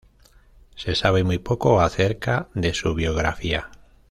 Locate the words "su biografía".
2.73-3.69